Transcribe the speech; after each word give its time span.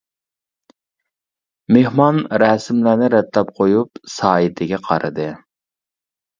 مېھمان 1.77 2.23
رەسىملەرنى 2.45 3.11
رەتلەپ 3.17 3.55
قويۇپ 3.61 4.05
سائىتىگە 4.17 4.85
قارىدى. 4.91 5.33